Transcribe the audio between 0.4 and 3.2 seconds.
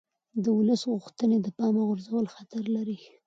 د ولس غوښتنې د پامه غورځول خطر لري